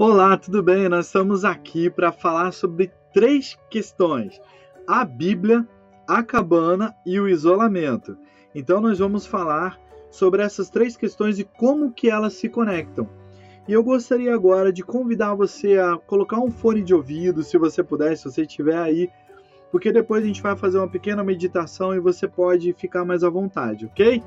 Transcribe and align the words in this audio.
Olá, 0.00 0.36
tudo 0.36 0.62
bem? 0.62 0.88
Nós 0.88 1.06
estamos 1.06 1.44
aqui 1.44 1.90
para 1.90 2.12
falar 2.12 2.52
sobre 2.52 2.92
três 3.12 3.58
questões: 3.68 4.40
a 4.86 5.04
Bíblia, 5.04 5.66
a 6.06 6.22
cabana 6.22 6.94
e 7.04 7.18
o 7.18 7.28
isolamento. 7.28 8.16
Então 8.54 8.80
nós 8.80 9.00
vamos 9.00 9.26
falar 9.26 9.76
sobre 10.08 10.40
essas 10.40 10.70
três 10.70 10.96
questões 10.96 11.40
e 11.40 11.44
como 11.44 11.90
que 11.90 12.08
elas 12.08 12.34
se 12.34 12.48
conectam. 12.48 13.08
E 13.66 13.72
eu 13.72 13.82
gostaria 13.82 14.32
agora 14.32 14.72
de 14.72 14.84
convidar 14.84 15.34
você 15.34 15.76
a 15.80 15.96
colocar 15.96 16.38
um 16.38 16.48
fone 16.48 16.80
de 16.80 16.94
ouvido, 16.94 17.42
se 17.42 17.58
você 17.58 17.82
puder, 17.82 18.16
se 18.16 18.22
você 18.22 18.42
estiver 18.42 18.78
aí, 18.78 19.10
porque 19.72 19.90
depois 19.90 20.22
a 20.22 20.26
gente 20.28 20.40
vai 20.40 20.56
fazer 20.56 20.78
uma 20.78 20.88
pequena 20.88 21.24
meditação 21.24 21.92
e 21.92 21.98
você 21.98 22.28
pode 22.28 22.72
ficar 22.72 23.04
mais 23.04 23.24
à 23.24 23.28
vontade, 23.28 23.86
ok? 23.86 24.22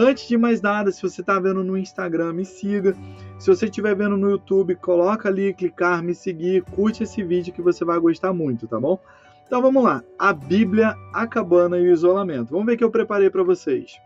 Antes 0.00 0.28
de 0.28 0.38
mais 0.38 0.62
nada, 0.62 0.92
se 0.92 1.02
você 1.02 1.22
está 1.22 1.40
vendo 1.40 1.64
no 1.64 1.76
Instagram, 1.76 2.32
me 2.32 2.44
siga. 2.44 2.94
Se 3.36 3.48
você 3.48 3.64
estiver 3.64 3.96
vendo 3.96 4.16
no 4.16 4.30
YouTube, 4.30 4.76
coloca 4.76 5.28
ali, 5.28 5.52
clicar, 5.52 6.04
me 6.04 6.14
seguir, 6.14 6.62
curte 6.62 7.02
esse 7.02 7.20
vídeo 7.20 7.52
que 7.52 7.60
você 7.60 7.84
vai 7.84 7.98
gostar 7.98 8.32
muito, 8.32 8.68
tá 8.68 8.78
bom? 8.78 9.00
Então 9.44 9.60
vamos 9.60 9.82
lá. 9.82 10.04
A 10.16 10.32
Bíblia, 10.32 10.94
a 11.12 11.26
cabana 11.26 11.76
e 11.78 11.88
o 11.88 11.92
isolamento. 11.92 12.52
Vamos 12.52 12.66
ver 12.66 12.74
o 12.74 12.78
que 12.78 12.84
eu 12.84 12.92
preparei 12.92 13.28
para 13.28 13.42
vocês. 13.42 14.00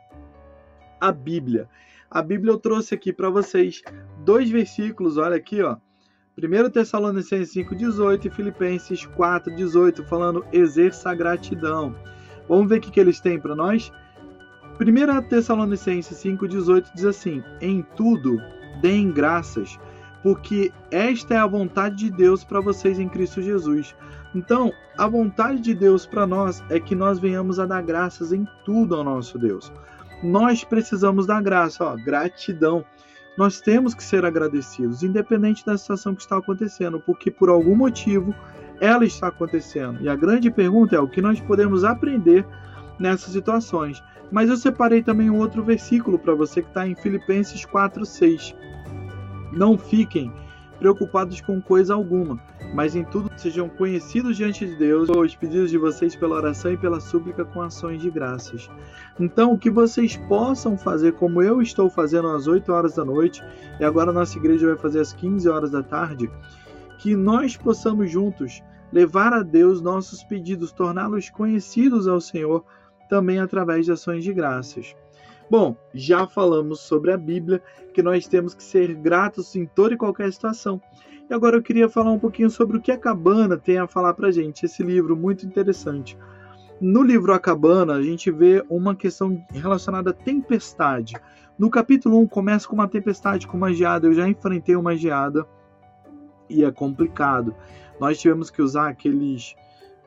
A 0.98 1.12
Bíblia. 1.12 1.68
A 2.10 2.22
Bíblia 2.22 2.52
eu 2.52 2.58
trouxe 2.58 2.94
aqui 2.94 3.12
para 3.12 3.28
vocês 3.28 3.82
dois 4.24 4.48
versículos, 4.48 5.18
olha 5.18 5.36
aqui, 5.36 5.62
ó. 5.62 5.76
1 6.38 6.70
Tessalonicenses 6.70 7.54
5,18 7.54 8.24
e 8.24 8.30
Filipenses 8.30 9.06
4,18, 9.08 10.02
falando 10.06 10.42
exerça 10.54 11.14
gratidão. 11.14 11.94
Vamos 12.48 12.66
ver 12.70 12.78
o 12.78 12.80
que 12.80 12.98
eles 12.98 13.20
têm 13.20 13.38
para 13.38 13.54
nós? 13.54 13.92
1 14.82 15.22
Tessalonicenses 15.28 16.18
5,18 16.18 16.86
diz 16.94 17.04
assim: 17.04 17.42
Em 17.60 17.82
tudo 17.96 18.38
deem 18.80 19.10
graças, 19.10 19.78
porque 20.22 20.72
esta 20.90 21.34
é 21.34 21.38
a 21.38 21.46
vontade 21.46 21.96
de 21.96 22.10
Deus 22.10 22.44
para 22.44 22.60
vocês 22.60 22.98
em 22.98 23.08
Cristo 23.08 23.40
Jesus. 23.40 23.94
Então, 24.34 24.72
a 24.96 25.06
vontade 25.06 25.60
de 25.60 25.74
Deus 25.74 26.06
para 26.06 26.26
nós 26.26 26.62
é 26.70 26.80
que 26.80 26.94
nós 26.94 27.18
venhamos 27.18 27.60
a 27.60 27.66
dar 27.66 27.82
graças 27.82 28.32
em 28.32 28.46
tudo 28.64 28.94
ao 28.94 29.04
nosso 29.04 29.38
Deus. 29.38 29.72
Nós 30.22 30.64
precisamos 30.64 31.26
da 31.26 31.40
graça, 31.40 31.84
ó, 31.84 31.96
gratidão. 31.96 32.84
Nós 33.36 33.60
temos 33.60 33.94
que 33.94 34.04
ser 34.04 34.24
agradecidos, 34.24 35.02
independente 35.02 35.64
da 35.64 35.76
situação 35.76 36.14
que 36.14 36.22
está 36.22 36.36
acontecendo, 36.36 37.00
porque 37.00 37.30
por 37.30 37.48
algum 37.48 37.74
motivo 37.74 38.34
ela 38.80 39.04
está 39.04 39.28
acontecendo. 39.28 40.00
E 40.02 40.08
a 40.08 40.16
grande 40.16 40.50
pergunta 40.50 40.96
é 40.96 41.00
o 41.00 41.08
que 41.08 41.22
nós 41.22 41.40
podemos 41.40 41.84
aprender 41.84 42.46
nessas 42.98 43.32
situações. 43.32 44.02
Mas 44.30 44.48
eu 44.48 44.56
separei 44.56 45.02
também 45.02 45.28
um 45.28 45.38
outro 45.38 45.62
versículo 45.62 46.18
para 46.18 46.34
você 46.34 46.62
que 46.62 46.68
está 46.68 46.86
em 46.86 46.94
Filipenses 46.94 47.66
4,6. 47.66 48.54
Não 49.52 49.76
fiquem 49.76 50.32
preocupados 50.78 51.40
com 51.40 51.60
coisa 51.60 51.94
alguma, 51.94 52.40
mas 52.74 52.96
em 52.96 53.04
tudo 53.04 53.30
sejam 53.36 53.68
conhecidos 53.68 54.36
diante 54.36 54.66
de 54.66 54.74
Deus 54.74 55.08
os 55.08 55.36
pedidos 55.36 55.70
de 55.70 55.78
vocês 55.78 56.16
pela 56.16 56.34
oração 56.34 56.72
e 56.72 56.76
pela 56.76 56.98
súplica 56.98 57.44
com 57.44 57.62
ações 57.62 58.02
de 58.02 58.10
graças. 58.10 58.68
Então, 59.20 59.52
o 59.52 59.58
que 59.58 59.70
vocês 59.70 60.16
possam 60.16 60.76
fazer, 60.76 61.12
como 61.12 61.40
eu 61.40 61.62
estou 61.62 61.88
fazendo 61.88 62.28
às 62.28 62.48
8 62.48 62.72
horas 62.72 62.96
da 62.96 63.04
noite, 63.04 63.40
e 63.78 63.84
agora 63.84 64.10
a 64.10 64.14
nossa 64.14 64.36
igreja 64.36 64.66
vai 64.66 64.76
fazer 64.76 64.98
às 64.98 65.12
15 65.12 65.48
horas 65.48 65.70
da 65.70 65.84
tarde, 65.84 66.28
que 66.98 67.14
nós 67.14 67.56
possamos 67.56 68.10
juntos 68.10 68.60
levar 68.92 69.32
a 69.32 69.42
Deus 69.42 69.80
nossos 69.80 70.24
pedidos, 70.24 70.72
torná-los 70.72 71.30
conhecidos 71.30 72.08
ao 72.08 72.20
Senhor 72.20 72.64
também 73.12 73.38
através 73.38 73.84
de 73.84 73.92
ações 73.92 74.24
de 74.24 74.32
graças. 74.32 74.96
Bom, 75.50 75.76
já 75.92 76.26
falamos 76.26 76.80
sobre 76.80 77.12
a 77.12 77.16
Bíblia, 77.18 77.62
que 77.92 78.02
nós 78.02 78.26
temos 78.26 78.54
que 78.54 78.62
ser 78.62 78.94
gratos 78.94 79.54
em 79.54 79.66
toda 79.66 79.92
e 79.92 79.98
qualquer 79.98 80.32
situação. 80.32 80.80
E 81.28 81.34
agora 81.34 81.58
eu 81.58 81.62
queria 81.62 81.90
falar 81.90 82.10
um 82.10 82.18
pouquinho 82.18 82.48
sobre 82.48 82.78
o 82.78 82.80
que 82.80 82.90
a 82.90 82.96
Cabana 82.96 83.58
tem 83.58 83.76
a 83.76 83.86
falar 83.86 84.14
para 84.14 84.32
gente, 84.32 84.64
esse 84.64 84.82
livro 84.82 85.14
muito 85.14 85.44
interessante. 85.44 86.16
No 86.80 87.02
livro 87.02 87.34
A 87.34 87.38
Cabana, 87.38 87.92
a 87.92 88.02
gente 88.02 88.30
vê 88.30 88.64
uma 88.66 88.96
questão 88.96 89.44
relacionada 89.52 90.08
à 90.08 90.14
tempestade. 90.14 91.14
No 91.58 91.68
capítulo 91.68 92.18
1 92.20 92.26
começa 92.28 92.66
com 92.66 92.76
uma 92.76 92.88
tempestade, 92.88 93.46
com 93.46 93.58
uma 93.58 93.74
geada. 93.74 94.06
Eu 94.06 94.14
já 94.14 94.26
enfrentei 94.26 94.74
uma 94.74 94.96
geada 94.96 95.46
e 96.48 96.64
é 96.64 96.72
complicado. 96.72 97.54
Nós 98.00 98.18
tivemos 98.18 98.48
que 98.48 98.62
usar 98.62 98.88
aqueles 98.88 99.54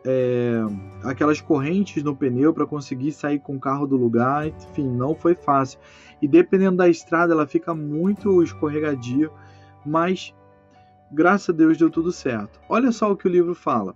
é, 0.06 0.62
aquelas 1.04 1.42
correntes 1.42 2.04
no 2.04 2.16
pneu 2.16 2.54
para 2.54 2.66
conseguir 2.66 3.12
sair 3.12 3.40
com 3.40 3.56
o 3.56 3.60
carro 3.60 3.88
do 3.88 3.98
lugar. 3.98 4.48
Enfim, 4.48 4.88
não 4.88 5.16
foi 5.16 5.34
fácil. 5.34 5.80
E 6.22 6.28
dependendo 6.28 6.78
da 6.78 6.88
estrada, 6.88 7.34
ela 7.34 7.48
fica 7.48 7.74
muito 7.74 8.44
escorregadia, 8.44 9.30
mas 9.86 10.34
graças 11.12 11.50
a 11.50 11.58
Deus 11.58 11.78
deu 11.78 11.90
tudo 11.90 12.12
certo. 12.12 12.60
Olha 12.70 12.92
só 12.92 13.12
o 13.12 13.18
que 13.18 13.28
o 13.28 13.32
livro 13.32 13.56
fala. 13.56 13.96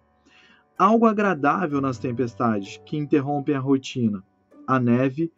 Algo 0.77 1.05
agradável 1.05 1.79
nas 1.79 1.99
tempestades 1.99 2.81
que 2.85 2.97
interrompem 2.97 3.55
a 3.55 3.59
rotina, 3.59 4.23
a 4.65 4.79
neve 4.79 5.31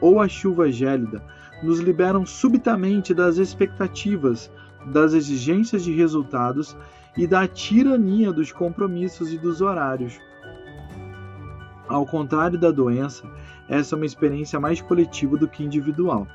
ou 0.00 0.20
a 0.20 0.28
chuva 0.28 0.70
gélida, 0.70 1.24
nos 1.62 1.78
liberam 1.80 2.26
subitamente 2.26 3.14
das 3.14 3.36
expectativas, 3.38 4.50
das 4.92 5.14
exigências 5.14 5.84
de 5.84 5.92
resultados 5.92 6.76
e 7.16 7.26
da 7.26 7.46
tirania 7.46 8.32
dos 8.32 8.52
compromissos 8.52 9.32
e 9.32 9.38
dos 9.38 9.60
horários. 9.60 10.18
Ao 11.88 12.04
contrário 12.04 12.58
da 12.58 12.70
doença, 12.70 13.26
essa 13.68 13.94
é 13.94 13.96
uma 13.96 14.06
experiência 14.06 14.60
mais 14.60 14.80
coletiva 14.80 15.36
do 15.36 15.48
que 15.48 15.64
individual. 15.64 16.26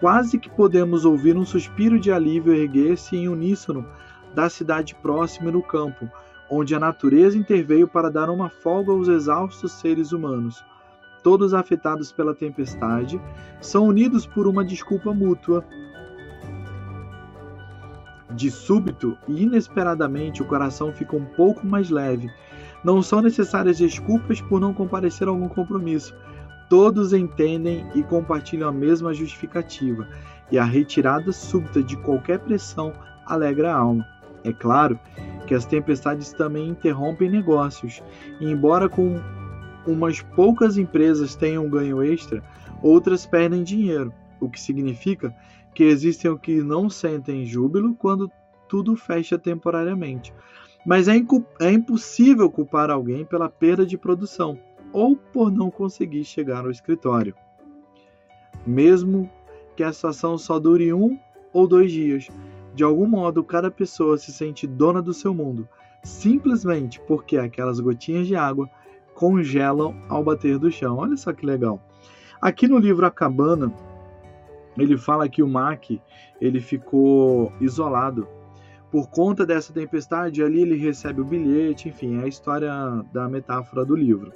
Quase 0.00 0.38
que 0.38 0.50
podemos 0.50 1.04
ouvir 1.04 1.36
um 1.36 1.44
suspiro 1.44 2.00
de 2.00 2.10
alívio 2.10 2.54
erguer-se 2.54 3.16
em 3.16 3.28
uníssono 3.28 3.86
da 4.34 4.48
cidade 4.48 4.94
próxima 4.94 5.50
e 5.50 5.52
no 5.52 5.62
campo, 5.62 6.08
onde 6.50 6.74
a 6.74 6.80
natureza 6.80 7.38
interveio 7.38 7.86
para 7.86 8.10
dar 8.10 8.28
uma 8.30 8.48
folga 8.48 8.92
aos 8.92 9.08
exaustos 9.08 9.72
seres 9.72 10.12
humanos. 10.12 10.64
Todos 11.22 11.52
afetados 11.52 12.10
pela 12.10 12.34
tempestade 12.34 13.20
são 13.60 13.86
unidos 13.86 14.26
por 14.26 14.46
uma 14.46 14.64
desculpa 14.64 15.12
mútua 15.12 15.64
de 18.34 18.50
súbito 18.50 19.16
e 19.26 19.42
inesperadamente 19.42 20.42
o 20.42 20.46
coração 20.46 20.92
fica 20.92 21.16
um 21.16 21.24
pouco 21.24 21.66
mais 21.66 21.90
leve. 21.90 22.30
Não 22.82 23.02
são 23.02 23.20
necessárias 23.20 23.78
desculpas 23.78 24.40
por 24.40 24.60
não 24.60 24.72
comparecer 24.72 25.28
a 25.28 25.30
algum 25.30 25.48
compromisso. 25.48 26.14
Todos 26.68 27.12
entendem 27.12 27.84
e 27.94 28.02
compartilham 28.02 28.68
a 28.68 28.72
mesma 28.72 29.12
justificativa, 29.12 30.06
e 30.50 30.58
a 30.58 30.64
retirada 30.64 31.32
súbita 31.32 31.82
de 31.82 31.96
qualquer 31.96 32.38
pressão 32.38 32.92
alegra 33.26 33.72
a 33.72 33.78
alma. 33.78 34.06
É 34.44 34.52
claro 34.52 34.98
que 35.46 35.54
as 35.54 35.64
tempestades 35.64 36.32
também 36.32 36.68
interrompem 36.68 37.28
negócios, 37.28 38.02
e 38.40 38.46
embora 38.46 38.88
com 38.88 39.20
umas 39.86 40.20
poucas 40.20 40.78
empresas 40.78 41.34
tenham 41.34 41.68
ganho 41.68 42.02
extra, 42.02 42.42
outras 42.82 43.26
perdem 43.26 43.62
dinheiro, 43.62 44.12
o 44.40 44.48
que 44.48 44.60
significa 44.60 45.34
que 45.80 45.84
existem 45.84 46.30
os 46.30 46.38
que 46.38 46.62
não 46.62 46.90
sentem 46.90 47.46
júbilo 47.46 47.94
quando 47.94 48.30
tudo 48.68 48.94
fecha 48.96 49.38
temporariamente. 49.38 50.30
Mas 50.84 51.08
é, 51.08 51.14
é 51.58 51.72
impossível 51.72 52.50
culpar 52.50 52.90
alguém 52.90 53.24
pela 53.24 53.48
perda 53.48 53.86
de 53.86 53.96
produção 53.96 54.58
ou 54.92 55.16
por 55.16 55.50
não 55.50 55.70
conseguir 55.70 56.22
chegar 56.22 56.66
ao 56.66 56.70
escritório. 56.70 57.34
Mesmo 58.66 59.30
que 59.74 59.82
a 59.82 59.90
situação 59.90 60.36
só 60.36 60.58
dure 60.58 60.92
um 60.92 61.18
ou 61.50 61.66
dois 61.66 61.90
dias, 61.90 62.28
de 62.74 62.84
algum 62.84 63.06
modo 63.06 63.42
cada 63.42 63.70
pessoa 63.70 64.18
se 64.18 64.30
sente 64.30 64.66
dona 64.66 65.00
do 65.00 65.14
seu 65.14 65.32
mundo, 65.32 65.66
simplesmente 66.02 67.00
porque 67.08 67.38
aquelas 67.38 67.80
gotinhas 67.80 68.26
de 68.26 68.36
água 68.36 68.68
congelam 69.14 69.96
ao 70.10 70.22
bater 70.22 70.58
do 70.58 70.70
chão. 70.70 70.98
Olha 70.98 71.16
só 71.16 71.32
que 71.32 71.46
legal. 71.46 71.80
Aqui 72.38 72.68
no 72.68 72.76
livro 72.76 73.06
A 73.06 73.10
Cabana, 73.10 73.72
ele 74.80 74.96
fala 74.96 75.28
que 75.28 75.42
o 75.42 75.48
Mac 75.48 75.90
ele 76.40 76.60
ficou 76.60 77.52
isolado 77.60 78.26
por 78.90 79.08
conta 79.08 79.46
dessa 79.46 79.72
tempestade. 79.72 80.42
Ali 80.42 80.62
ele 80.62 80.76
recebe 80.76 81.20
o 81.20 81.24
bilhete, 81.24 81.88
enfim, 81.88 82.18
é 82.18 82.24
a 82.24 82.28
história 82.28 82.72
da 83.12 83.28
metáfora 83.28 83.84
do 83.84 83.94
livro. 83.94 84.32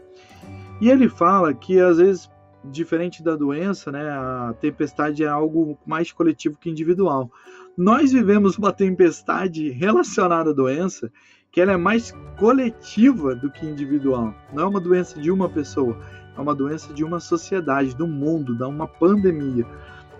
E 0.81 0.91
ele 0.91 1.09
fala 1.09 1.55
que 1.55 1.81
às 1.81 1.97
vezes, 1.97 2.31
diferente 2.65 3.23
da 3.23 3.35
doença, 3.35 3.91
né, 3.91 4.11
a 4.11 4.55
tempestade 4.61 5.25
é 5.25 5.29
algo 5.29 5.79
mais 5.87 6.13
coletivo 6.13 6.59
que 6.59 6.71
individual. 6.71 7.31
Nós 7.77 8.13
vivemos 8.13 8.57
uma 8.57 8.73
tempestade 8.73 9.71
relacionada 9.71 10.51
à 10.51 10.53
doença 10.53 11.11
que 11.51 11.61
ela 11.61 11.73
é 11.73 11.77
mais 11.77 12.13
coletiva 12.37 13.35
do 13.35 13.51
que 13.51 13.65
individual. 13.65 14.35
Não 14.53 14.65
é 14.65 14.67
uma 14.67 14.81
doença 14.81 15.21
de 15.21 15.31
uma 15.31 15.49
pessoa, 15.49 15.97
é 16.37 16.41
uma 16.41 16.55
doença 16.55 16.93
de 16.93 17.05
uma 17.05 17.21
sociedade, 17.21 17.97
do 17.97 18.09
mundo, 18.09 18.57
de 18.57 18.65
uma 18.65 18.89
pandemia 18.89 19.65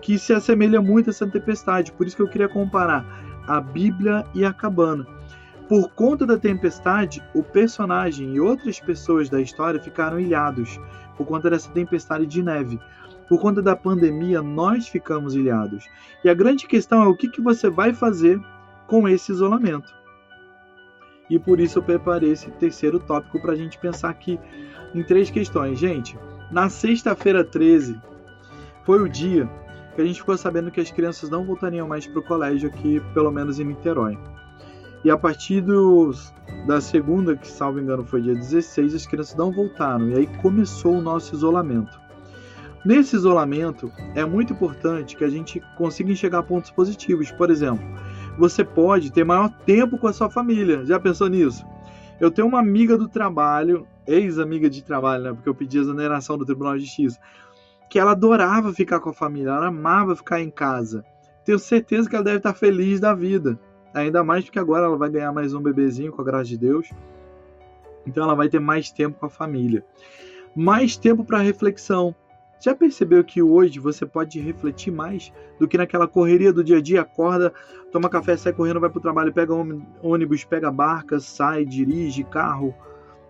que 0.05 0.19
se 0.19 0.31
assemelha 0.31 0.79
muito 0.79 1.09
a 1.09 1.09
essa 1.09 1.25
tempestade. 1.25 1.91
Por 1.91 2.05
isso 2.05 2.15
que 2.15 2.21
eu 2.21 2.27
queria 2.27 2.47
comparar 2.47 3.03
a 3.47 3.59
Bíblia 3.59 4.23
e 4.35 4.45
a 4.45 4.53
cabana. 4.53 5.03
Por 5.67 5.89
conta 5.93 6.27
da 6.27 6.37
tempestade, 6.37 7.23
o 7.33 7.41
personagem 7.41 8.35
e 8.35 8.39
outras 8.39 8.79
pessoas 8.79 9.29
da 9.29 9.41
história 9.41 9.81
ficaram 9.81 10.19
ilhados 10.19 10.79
por 11.17 11.25
conta 11.25 11.49
dessa 11.49 11.71
tempestade 11.71 12.27
de 12.27 12.43
neve. 12.43 12.79
Por 13.27 13.41
conta 13.41 13.63
da 13.63 13.75
pandemia, 13.75 14.43
nós 14.43 14.87
ficamos 14.87 15.33
ilhados. 15.33 15.89
E 16.23 16.29
a 16.29 16.35
grande 16.35 16.67
questão 16.67 17.01
é 17.01 17.07
o 17.07 17.15
que, 17.15 17.27
que 17.27 17.41
você 17.41 17.67
vai 17.67 17.91
fazer 17.91 18.39
com 18.85 19.09
esse 19.09 19.31
isolamento. 19.31 19.91
E 21.31 21.39
por 21.39 21.59
isso 21.59 21.79
eu 21.79 21.83
preparei 21.83 22.31
esse 22.33 22.51
terceiro 22.51 22.99
tópico 22.99 23.41
para 23.41 23.53
a 23.53 23.55
gente 23.55 23.79
pensar 23.79 24.11
aqui 24.11 24.39
em 24.93 25.01
três 25.01 25.31
questões. 25.31 25.79
Gente, 25.79 26.15
na 26.51 26.69
sexta-feira 26.69 27.43
13 27.43 27.99
foi 28.83 29.01
o 29.01 29.09
dia 29.09 29.49
que 29.95 30.01
a 30.01 30.05
gente 30.05 30.19
ficou 30.19 30.37
sabendo 30.37 30.69
que 30.69 30.81
as 30.81 30.91
crianças 30.91 31.29
não 31.29 31.45
voltariam 31.45 31.87
mais 31.87 32.05
para 32.05 32.19
o 32.19 32.23
colégio 32.23 32.69
aqui, 32.69 33.01
pelo 33.13 33.31
menos 33.31 33.59
em 33.59 33.63
Niterói. 33.63 34.17
E 35.03 35.09
a 35.09 35.17
partir 35.17 35.63
da 36.67 36.81
segunda, 36.81 37.35
que 37.35 37.47
salvo 37.47 37.79
engano 37.79 38.03
foi 38.03 38.21
dia 38.21 38.33
16, 38.33 38.95
as 38.95 39.05
crianças 39.05 39.35
não 39.35 39.51
voltaram. 39.51 40.09
E 40.09 40.15
aí 40.15 40.27
começou 40.41 40.97
o 40.97 41.01
nosso 41.01 41.33
isolamento. 41.33 41.99
Nesse 42.83 43.15
isolamento, 43.15 43.91
é 44.15 44.25
muito 44.25 44.53
importante 44.53 45.15
que 45.15 45.23
a 45.23 45.29
gente 45.29 45.61
consiga 45.77 46.11
enxergar 46.11 46.43
pontos 46.43 46.71
positivos. 46.71 47.31
Por 47.31 47.49
exemplo, 47.49 47.85
você 48.37 48.63
pode 48.63 49.11
ter 49.11 49.23
maior 49.23 49.49
tempo 49.65 49.97
com 49.97 50.07
a 50.07 50.13
sua 50.13 50.29
família. 50.29 50.85
Já 50.85 50.99
pensou 50.99 51.27
nisso? 51.27 51.65
Eu 52.19 52.31
tenho 52.31 52.47
uma 52.47 52.59
amiga 52.59 52.97
do 52.97 53.07
trabalho, 53.07 53.87
ex-amiga 54.07 54.69
de 54.69 54.83
trabalho, 54.83 55.23
né? 55.23 55.33
Porque 55.33 55.49
eu 55.49 55.55
pedi 55.55 55.77
exoneração 55.77 56.37
do 56.37 56.45
Tribunal 56.45 56.77
de 56.77 56.85
Justiça, 56.85 57.19
que 57.89 57.99
ela 57.99 58.11
adorava 58.11 58.73
ficar 58.73 58.99
com 58.99 59.09
a 59.09 59.13
família, 59.13 59.51
ela 59.51 59.67
amava 59.67 60.15
ficar 60.15 60.41
em 60.41 60.49
casa. 60.49 61.05
Tenho 61.43 61.59
certeza 61.59 62.09
que 62.09 62.15
ela 62.15 62.25
deve 62.25 62.37
estar 62.37 62.53
feliz 62.53 62.99
da 62.99 63.13
vida. 63.13 63.59
Ainda 63.93 64.23
mais 64.23 64.43
porque 64.43 64.59
agora 64.59 64.85
ela 64.85 64.97
vai 64.97 65.09
ganhar 65.09 65.31
mais 65.31 65.53
um 65.53 65.61
bebezinho, 65.61 66.11
com 66.11 66.21
a 66.21 66.25
graça 66.25 66.45
de 66.45 66.57
Deus. 66.57 66.89
Então 68.05 68.23
ela 68.23 68.35
vai 68.35 68.49
ter 68.49 68.59
mais 68.59 68.91
tempo 68.91 69.19
com 69.19 69.25
a 69.25 69.29
família. 69.29 69.85
Mais 70.55 70.97
tempo 70.97 71.23
para 71.23 71.39
reflexão. 71.39 72.15
Já 72.59 72.73
percebeu 72.73 73.23
que 73.23 73.41
hoje 73.41 73.79
você 73.79 74.05
pode 74.05 74.39
refletir 74.39 74.91
mais 74.91 75.31
do 75.59 75.67
que 75.67 75.77
naquela 75.77 76.07
correria 76.07 76.51
do 76.51 76.63
dia 76.63 76.77
a 76.77 76.81
dia? 76.81 77.01
Acorda, 77.01 77.53
toma 77.91 78.09
café, 78.09 78.35
sai 78.35 78.53
correndo, 78.53 78.79
vai 78.79 78.89
para 78.89 78.99
o 78.99 79.01
trabalho, 79.01 79.33
pega 79.33 79.53
ônibus, 80.01 80.43
pega 80.43 80.71
barca, 80.71 81.19
sai, 81.19 81.65
dirige 81.65 82.23
carro. 82.23 82.73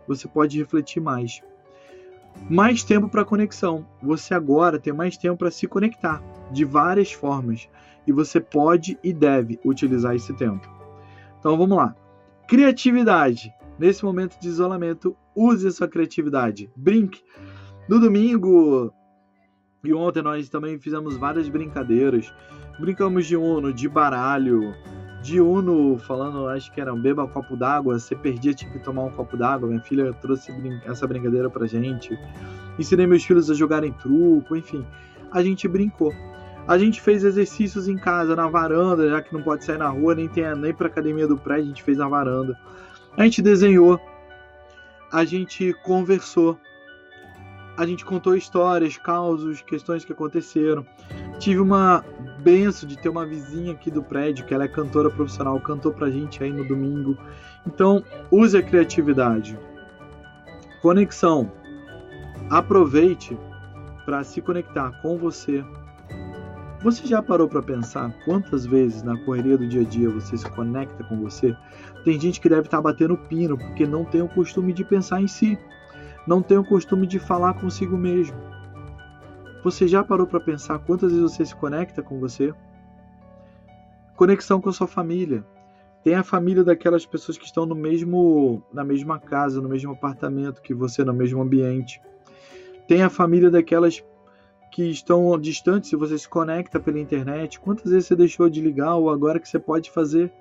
Você 0.07 0.27
pode 0.27 0.57
refletir 0.57 1.01
mais. 1.01 1.41
Mais 2.49 2.83
tempo 2.83 3.09
para 3.09 3.25
conexão. 3.25 3.85
Você 4.01 4.33
agora 4.33 4.79
tem 4.79 4.93
mais 4.93 5.17
tempo 5.17 5.37
para 5.37 5.51
se 5.51 5.67
conectar 5.67 6.21
de 6.51 6.63
várias 6.63 7.11
formas 7.11 7.67
e 8.05 8.11
você 8.11 8.39
pode 8.39 8.97
e 9.03 9.11
deve 9.11 9.59
utilizar 9.65 10.15
esse 10.15 10.33
tempo. 10.33 10.69
Então 11.39 11.57
vamos 11.57 11.77
lá. 11.77 11.95
Criatividade. 12.47 13.51
Nesse 13.77 14.05
momento 14.05 14.39
de 14.39 14.47
isolamento, 14.47 15.15
use 15.35 15.67
a 15.67 15.71
sua 15.71 15.87
criatividade. 15.87 16.71
Brinque. 16.75 17.21
No 17.89 17.99
domingo, 17.99 18.93
e 19.83 19.93
ontem 19.93 20.23
nós 20.23 20.49
também 20.49 20.79
fizemos 20.79 21.15
várias 21.15 21.47
brincadeiras. 21.47 22.33
Brincamos 22.79 23.27
de 23.27 23.37
Uno, 23.37 23.71
de 23.71 23.87
baralho, 23.87 24.73
de 25.25 25.41
Uno, 25.41 25.97
falando, 25.97 26.47
acho 26.47 26.71
que 26.71 26.79
era 26.79 26.93
um 26.93 27.01
beba 27.01 27.23
um 27.23 27.27
copo 27.27 27.57
d'água, 27.57 27.97
você 27.97 28.15
perdia, 28.15 28.53
tinha 28.53 28.71
que 28.71 28.77
tomar 28.77 29.05
um 29.05 29.09
copo 29.09 29.35
d'água. 29.35 29.67
Minha 29.67 29.81
filha 29.81 30.13
trouxe 30.13 30.51
essa 30.85 31.07
brincadeira 31.07 31.49
pra 31.49 31.65
gente. 31.65 32.15
Ensinei 32.77 33.07
meus 33.07 33.23
filhos 33.23 33.49
a 33.49 33.55
jogarem 33.55 33.91
truco, 33.91 34.55
enfim. 34.55 34.85
A 35.31 35.41
gente 35.41 35.67
brincou. 35.67 36.13
A 36.67 36.77
gente 36.77 37.01
fez 37.01 37.23
exercícios 37.23 37.87
em 37.87 37.97
casa, 37.97 38.35
na 38.35 38.47
varanda, 38.47 39.09
já 39.09 39.19
que 39.19 39.33
não 39.33 39.41
pode 39.41 39.63
sair 39.63 39.79
na 39.79 39.89
rua, 39.89 40.13
nem, 40.13 40.27
tem, 40.27 40.55
nem 40.55 40.73
pra 40.73 40.87
academia 40.87 41.27
do 41.27 41.37
prédio, 41.37 41.63
a 41.63 41.67
gente 41.69 41.83
fez 41.83 41.97
na 41.97 42.07
varanda. 42.07 42.55
A 43.17 43.23
gente 43.23 43.41
desenhou, 43.41 43.99
a 45.11 45.25
gente 45.25 45.73
conversou, 45.83 46.59
a 47.75 47.85
gente 47.85 48.05
contou 48.05 48.35
histórias, 48.35 48.95
causos, 48.97 49.61
questões 49.61 50.05
que 50.05 50.13
aconteceram. 50.13 50.85
Tive 51.39 51.61
uma 51.61 52.03
benção 52.45 52.87
de 52.87 52.95
ter 52.95 53.09
uma 53.09 53.25
vizinha 53.25 53.71
aqui 53.71 53.89
do 53.89 54.03
prédio, 54.03 54.45
que 54.45 54.53
ela 54.53 54.65
é 54.65 54.67
cantora 54.67 55.09
profissional, 55.09 55.59
cantou 55.59 55.91
pra 55.91 56.11
gente 56.11 56.43
aí 56.43 56.53
no 56.53 56.63
domingo. 56.63 57.17
Então, 57.65 58.03
use 58.29 58.55
a 58.55 58.61
criatividade. 58.61 59.57
Conexão. 60.79 61.51
Aproveite 62.51 63.35
para 64.05 64.23
se 64.23 64.39
conectar 64.41 64.91
com 65.01 65.17
você. 65.17 65.65
Você 66.83 67.07
já 67.07 67.19
parou 67.19 67.47
para 67.47 67.63
pensar 67.63 68.13
quantas 68.23 68.63
vezes 68.63 69.01
na 69.01 69.17
correria 69.25 69.57
do 69.57 69.67
dia 69.67 69.81
a 69.81 69.85
dia 69.85 70.07
você 70.11 70.37
se 70.37 70.47
conecta 70.51 71.03
com 71.05 71.19
você? 71.19 71.57
Tem 72.03 72.19
gente 72.19 72.39
que 72.39 72.47
deve 72.47 72.67
estar 72.67 72.77
tá 72.77 72.83
batendo 72.83 73.17
pino 73.17 73.57
porque 73.57 73.87
não 73.87 74.05
tem 74.05 74.21
o 74.21 74.29
costume 74.29 74.71
de 74.71 74.85
pensar 74.85 75.19
em 75.19 75.27
si 75.27 75.57
não 76.27 76.41
tem 76.41 76.57
o 76.57 76.63
costume 76.63 77.05
de 77.05 77.19
falar 77.19 77.53
consigo 77.55 77.97
mesmo. 77.97 78.35
Você 79.65 79.87
já 79.87 80.03
parou 80.03 80.27
para 80.27 80.39
pensar 80.39 80.77
quantas 80.77 81.11
vezes 81.11 81.31
você 81.31 81.43
se 81.43 81.55
conecta 81.55 82.03
com 82.03 82.19
você? 82.19 82.53
Conexão 84.15 84.61
com 84.61 84.69
a 84.69 84.71
sua 84.71 84.85
família. 84.85 85.43
Tem 86.03 86.13
a 86.13 86.21
família 86.21 86.63
daquelas 86.63 87.03
pessoas 87.03 87.35
que 87.35 87.45
estão 87.45 87.65
no 87.65 87.73
mesmo, 87.73 88.61
na 88.71 88.83
mesma 88.83 89.19
casa, 89.19 89.59
no 89.59 89.67
mesmo 89.67 89.93
apartamento 89.93 90.61
que 90.61 90.71
você, 90.71 91.03
no 91.03 91.15
mesmo 91.15 91.41
ambiente. 91.41 91.99
Tem 92.87 93.01
a 93.01 93.09
família 93.09 93.49
daquelas 93.49 94.05
que 94.71 94.83
estão 94.83 95.35
distantes 95.39 95.91
e 95.91 95.95
você 95.95 96.15
se 96.15 96.29
conecta 96.29 96.79
pela 96.79 96.99
internet. 96.99 97.59
Quantas 97.59 97.91
vezes 97.91 98.07
você 98.07 98.15
deixou 98.15 98.47
de 98.47 98.61
ligar 98.61 98.93
ou 98.93 99.09
agora 99.09 99.39
que 99.39 99.49
você 99.49 99.57
pode 99.57 99.89
fazer, 99.89 100.31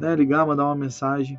né, 0.00 0.16
ligar, 0.16 0.46
mandar 0.46 0.64
uma 0.64 0.74
mensagem? 0.74 1.38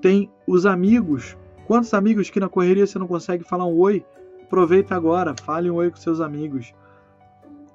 Tem 0.00 0.30
os 0.46 0.64
amigos 0.64 1.36
Quantos 1.66 1.94
amigos 1.94 2.28
que 2.28 2.40
na 2.40 2.48
correria 2.48 2.84
você 2.84 2.98
não 2.98 3.06
consegue 3.06 3.44
falar 3.44 3.64
um 3.64 3.78
oi? 3.78 4.04
Aproveita 4.50 4.96
agora, 4.96 5.32
fale 5.44 5.70
um 5.70 5.76
oi 5.76 5.92
com 5.92 5.96
seus 5.96 6.20
amigos. 6.20 6.74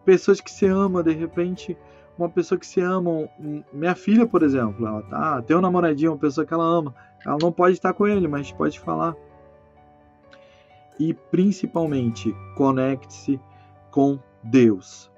Pessoas 0.03 0.41
que 0.41 0.51
você 0.51 0.65
ama, 0.65 1.01
de 1.01 1.13
repente, 1.13 1.77
uma 2.19 2.27
pessoa 2.27 2.59
que 2.59 2.67
você 2.67 2.81
ama, 2.81 3.29
minha 3.71 3.95
filha, 3.95 4.27
por 4.27 4.43
exemplo, 4.43 4.85
ela 4.85 5.01
tá, 5.03 5.41
tem 5.41 5.55
um 5.55 5.61
namoradinho, 5.61 6.11
uma 6.11 6.17
pessoa 6.17 6.45
que 6.45 6.53
ela 6.53 6.65
ama, 6.65 6.93
ela 7.25 7.37
não 7.41 7.49
pode 7.49 7.75
estar 7.75 7.93
com 7.93 8.05
ele, 8.05 8.27
mas 8.27 8.51
pode 8.51 8.77
falar. 8.77 9.15
E 10.99 11.13
principalmente, 11.13 12.35
conecte-se 12.57 13.39
com 13.89 14.19
Deus. 14.43 15.09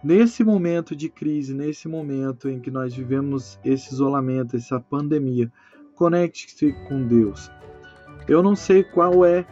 Nesse 0.00 0.44
momento 0.44 0.94
de 0.94 1.08
crise, 1.08 1.52
nesse 1.52 1.88
momento 1.88 2.48
em 2.48 2.60
que 2.60 2.70
nós 2.70 2.94
vivemos 2.94 3.58
esse 3.64 3.92
isolamento, 3.92 4.54
essa 4.54 4.78
pandemia, 4.78 5.50
Conecte-se 6.00 6.72
com 6.88 7.06
Deus. 7.06 7.50
Eu 8.26 8.42
não 8.42 8.56
sei 8.56 8.82
qual 8.82 9.22
é 9.22 9.44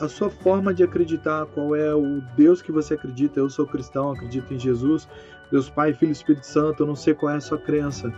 a 0.00 0.08
sua 0.08 0.30
forma 0.30 0.72
de 0.72 0.82
acreditar, 0.82 1.46
qual 1.46 1.74
é 1.74 1.94
o 1.94 2.20
Deus 2.36 2.62
que 2.62 2.72
você 2.72 2.94
acredita. 2.94 3.40
Eu 3.40 3.50
sou 3.50 3.66
cristão, 3.66 4.12
acredito 4.12 4.52
em 4.52 4.58
Jesus, 4.58 5.08
Deus 5.50 5.68
Pai, 5.68 5.92
Filho 5.92 6.10
e 6.10 6.12
Espírito 6.12 6.46
Santo. 6.46 6.82
Eu 6.82 6.86
não 6.86 6.96
sei 6.96 7.14
qual 7.14 7.32
é 7.32 7.36
a 7.36 7.40
sua 7.40 7.58
crença, 7.58 8.12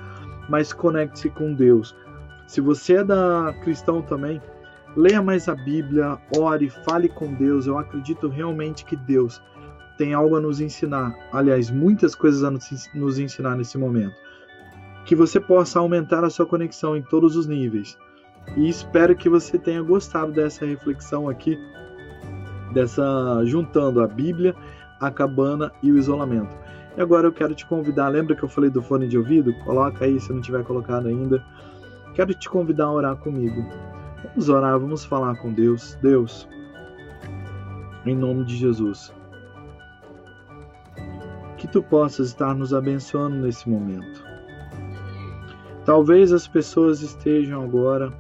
mas 0.48 0.72
conecte-se 0.72 1.30
com 1.30 1.54
Deus. 1.54 1.94
Se 2.46 2.60
você 2.60 2.96
é 2.96 3.04
da 3.04 3.54
cristão 3.62 4.02
também, 4.02 4.40
leia 4.96 5.22
mais 5.22 5.48
a 5.48 5.54
Bíblia, 5.54 6.18
ore, 6.36 6.68
fale 6.68 7.08
com 7.08 7.32
Deus. 7.34 7.66
Eu 7.66 7.78
acredito 7.78 8.28
realmente 8.28 8.84
que 8.84 8.96
Deus 8.96 9.40
tem 9.96 10.14
algo 10.14 10.36
a 10.36 10.40
nos 10.40 10.60
ensinar. 10.60 11.14
Aliás, 11.32 11.70
muitas 11.70 12.14
coisas 12.14 12.42
a 12.42 12.50
nos 12.94 13.18
ensinar 13.18 13.56
nesse 13.56 13.78
momento 13.78 14.16
que 15.04 15.14
você 15.14 15.40
possa 15.40 15.78
aumentar 15.78 16.24
a 16.24 16.30
sua 16.30 16.46
conexão 16.46 16.96
em 16.96 17.02
todos 17.02 17.36
os 17.36 17.46
níveis. 17.46 17.98
E 18.56 18.68
espero 18.68 19.14
que 19.14 19.28
você 19.28 19.58
tenha 19.58 19.82
gostado 19.82 20.32
dessa 20.32 20.66
reflexão 20.66 21.28
aqui, 21.28 21.58
dessa 22.72 23.42
juntando 23.44 24.02
a 24.02 24.06
Bíblia, 24.06 24.54
a 25.00 25.10
cabana 25.10 25.72
e 25.82 25.92
o 25.92 25.98
isolamento. 25.98 26.54
E 26.96 27.00
agora 27.00 27.28
eu 27.28 27.32
quero 27.32 27.54
te 27.54 27.64
convidar, 27.66 28.08
lembra 28.08 28.34
que 28.34 28.42
eu 28.42 28.48
falei 28.48 28.68
do 28.68 28.82
fone 28.82 29.06
de 29.06 29.16
ouvido? 29.16 29.54
Coloca 29.64 30.04
aí 30.04 30.18
se 30.18 30.32
não 30.32 30.40
tiver 30.40 30.64
colocado 30.64 31.06
ainda. 31.06 31.44
Quero 32.14 32.34
te 32.34 32.48
convidar 32.48 32.86
a 32.86 32.92
orar 32.92 33.16
comigo. 33.16 33.64
Vamos 34.24 34.48
orar, 34.48 34.78
vamos 34.78 35.04
falar 35.04 35.36
com 35.36 35.52
Deus. 35.52 35.96
Deus, 36.02 36.48
em 38.04 38.16
nome 38.16 38.44
de 38.44 38.56
Jesus, 38.56 39.12
que 41.56 41.68
tu 41.68 41.82
possas 41.82 42.28
estar 42.28 42.54
nos 42.54 42.74
abençoando 42.74 43.36
nesse 43.36 43.68
momento 43.68 44.30
Talvez 45.84 46.32
as 46.32 46.46
pessoas 46.46 47.00
estejam 47.02 47.62
agora 47.62 48.12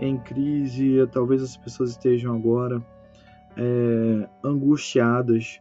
em 0.00 0.18
crise, 0.18 1.06
talvez 1.12 1.42
as 1.42 1.56
pessoas 1.56 1.90
estejam 1.90 2.34
agora 2.34 2.82
é, 3.56 4.28
angustiadas 4.42 5.60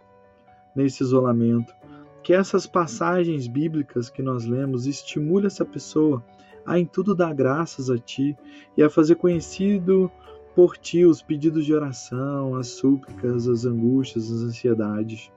nesse 0.75 1.03
isolamento. 1.03 1.73
Que 2.21 2.33
essas 2.33 2.67
passagens 2.67 3.47
bíblicas 3.47 4.09
que 4.09 4.21
nós 4.21 4.45
lemos 4.45 4.85
estimule 4.85 5.47
essa 5.47 5.65
pessoa 5.65 6.23
a 6.65 6.77
em 6.77 6.85
tudo 6.85 7.15
dar 7.15 7.33
graças 7.33 7.89
a 7.89 7.97
Ti 7.97 8.37
e 8.75 8.83
a 8.83 8.89
fazer 8.89 9.15
conhecido 9.15 10.11
por 10.53 10.77
Ti 10.77 11.05
os 11.05 11.21
pedidos 11.21 11.65
de 11.65 11.73
oração, 11.73 12.55
as 12.55 12.67
súplicas, 12.67 13.47
as 13.47 13.63
angústias, 13.65 14.31
as 14.31 14.41
ansiedades. 14.41 15.31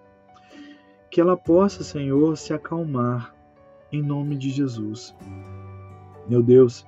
Que 1.09 1.21
ela 1.21 1.37
possa, 1.37 1.85
Senhor, 1.85 2.37
se 2.37 2.53
acalmar 2.53 3.35
em 3.93 4.03
nome 4.03 4.37
de 4.37 4.51
Jesus. 4.51 5.15
Meu 6.29 6.43
Deus, 6.43 6.87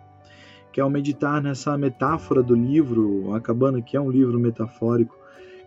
que 0.73 0.81
ao 0.81 0.89
meditar 0.89 1.43
nessa 1.43 1.77
metáfora 1.77 2.43
do 2.43 2.55
livro, 2.55 3.35
acabando 3.35 3.83
que 3.83 3.97
é 3.97 4.01
um 4.01 4.11
livro 4.11 4.41
metafórico, 4.41 5.17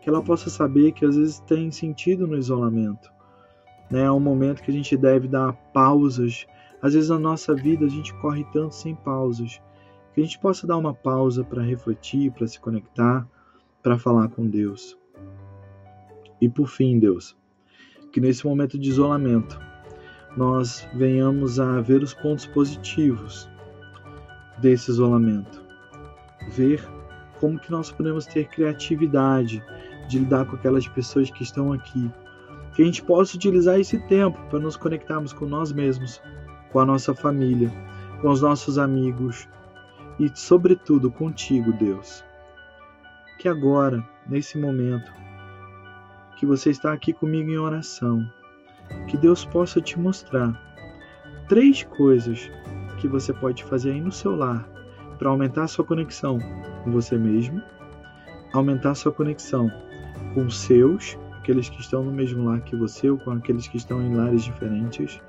que 0.02 0.10
ela 0.10 0.22
possa 0.22 0.50
saber 0.50 0.92
que 0.92 1.06
às 1.06 1.16
vezes 1.16 1.40
tem 1.42 1.72
sentido 1.72 2.28
no 2.28 2.38
isolamento. 2.38 3.12
Né? 3.90 4.02
É 4.02 4.12
um 4.12 4.20
momento 4.20 4.64
que 4.64 4.72
a 4.72 4.74
gente 4.74 4.98
deve 4.98 5.28
dar 5.28 5.54
pausas, 5.72 6.48
Às 6.82 6.94
vezes 6.94 7.10
na 7.10 7.20
nossa 7.20 7.54
vida 7.56 7.86
a 7.86 7.90
gente 7.90 8.14
corre 8.16 8.44
tanto 8.52 8.76
sem 8.76 8.96
pausas, 8.96 9.62
que 10.14 10.22
a 10.22 10.24
gente 10.24 10.40
possa 10.40 10.66
dar 10.66 10.78
uma 10.78 10.94
pausa 10.94 11.44
para 11.44 11.62
refletir, 11.62 12.32
para 12.32 12.48
se 12.48 12.60
conectar, 12.60 13.28
para 13.82 13.98
falar 13.98 14.30
com 14.30 14.48
Deus. 14.48 14.98
E 16.42 16.50
por 16.50 16.68
fim, 16.68 17.00
Deus, 17.00 17.36
que 18.12 18.20
nesse 18.20 18.46
momento 18.46 18.78
de 18.78 18.90
isolamento 18.90 19.60
nós 20.36 20.88
venhamos 20.94 21.60
a 21.60 21.80
ver 21.82 22.02
os 22.04 22.14
pontos 22.14 22.46
positivos 22.46 23.50
desse 24.58 24.92
isolamento. 24.92 25.64
Ver 26.50 26.84
como 27.40 27.60
que 27.60 27.72
nós 27.72 27.92
podemos 27.92 28.26
ter 28.26 28.48
criatividade 28.48 29.64
de 30.08 30.20
lidar 30.20 30.46
com 30.46 30.56
aquelas 30.56 30.88
pessoas 30.88 31.30
que 31.30 31.44
estão 31.44 31.74
aqui. 31.74 32.12
Que 32.74 32.82
a 32.82 32.86
gente 32.86 33.04
possa 33.04 33.36
utilizar 33.36 33.80
esse 33.80 34.00
tempo 34.08 34.38
para 34.50 34.60
nos 34.60 34.76
conectarmos 34.76 35.34
com 35.34 35.46
nós 35.46 35.72
mesmos, 35.72 36.22
com 36.72 36.80
a 36.80 36.86
nossa 36.86 37.14
família, 37.14 37.72
com 38.22 38.30
os 38.30 38.42
nossos 38.42 38.78
amigos 38.78 39.48
e, 40.20 40.32
sobretudo, 40.34 41.12
contigo, 41.12 41.74
Deus. 41.74 42.24
Que 43.40 43.48
agora, 43.48 44.04
nesse 44.28 44.58
momento, 44.58 45.12
que 46.38 46.46
você 46.46 46.70
está 46.70 46.94
aqui 46.94 47.14
comigo 47.14 47.50
em 47.50 47.58
oração, 47.58 48.30
que 49.08 49.18
Deus 49.18 49.46
possa 49.46 49.82
te 49.82 50.00
mostrar 50.00 50.60
três 51.48 51.84
coisas 51.84 52.50
que 53.06 53.12
você 53.12 53.32
pode 53.32 53.64
fazer 53.64 53.92
aí 53.92 54.02
no 54.02 54.12
seu 54.12 54.36
lar 54.36 54.68
para 55.20 55.30
aumentar 55.30 55.68
sua 55.68 55.86
conexão 55.86 56.40
com 56.84 56.92
você 56.92 57.18
mesmo, 57.18 57.62
aumentar 58.52 58.96
sua 58.96 59.12
conexão 59.12 59.72
com 60.34 60.46
os 60.46 60.58
seus, 60.58 61.16
aqueles 61.38 61.70
que 61.70 61.80
estão 61.80 62.04
no 62.04 62.12
mesmo 62.12 62.44
lar 62.44 62.62
que 62.62 62.76
você 62.76 63.10
ou 63.10 63.18
com 63.20 63.32
aqueles 63.32 63.68
que 63.68 63.78
estão 63.78 64.02
em 64.02 64.16
lares 64.16 64.44
diferentes, 64.44 65.22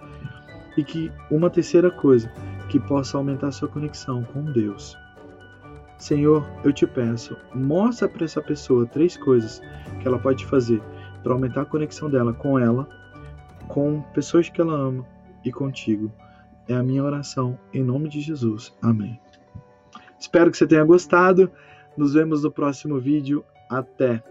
e 0.76 0.82
que 0.82 1.12
uma 1.30 1.50
terceira 1.50 1.90
coisa, 1.90 2.32
que 2.70 2.80
possa 2.80 3.18
aumentar 3.18 3.52
sua 3.52 3.68
conexão 3.68 4.24
com 4.24 4.42
Deus. 4.44 4.96
Senhor, 5.98 6.46
eu 6.64 6.72
te 6.72 6.86
peço, 6.86 7.36
mostra 7.54 8.08
para 8.08 8.24
essa 8.24 8.40
pessoa 8.40 8.86
três 8.86 9.16
coisas 9.16 9.60
que 10.00 10.08
ela 10.08 10.18
pode 10.18 10.44
fazer 10.46 10.82
para 11.22 11.32
aumentar 11.32 11.62
a 11.62 11.66
conexão 11.66 12.08
dela 12.08 12.32
com 12.32 12.58
ela, 12.58 12.88
com 13.68 14.00
pessoas 14.14 14.48
que 14.48 14.60
ela 14.60 14.74
ama 14.74 15.04
e 15.44 15.52
contigo. 15.52 16.10
É 16.68 16.74
a 16.74 16.82
minha 16.82 17.02
oração 17.02 17.58
em 17.72 17.82
nome 17.82 18.08
de 18.08 18.20
Jesus. 18.20 18.74
Amém. 18.82 19.18
Espero 20.18 20.50
que 20.50 20.56
você 20.56 20.66
tenha 20.66 20.84
gostado. 20.84 21.50
Nos 21.96 22.14
vemos 22.14 22.42
no 22.42 22.50
próximo 22.50 22.98
vídeo. 22.98 23.44
Até! 23.70 24.22